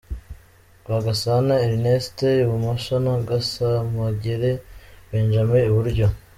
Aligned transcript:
Rwagasana 0.83 1.53
Ernest 1.67 2.17
ibumoso, 2.43 2.93
na 3.05 3.13
Gasamagera 3.27 4.51
Benjamin 5.09 5.63
Iburyo. 5.69 6.07